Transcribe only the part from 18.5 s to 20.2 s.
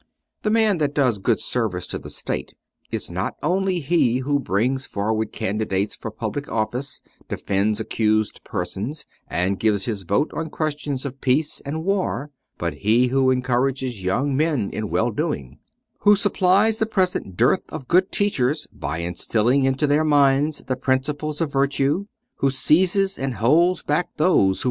by instilling into their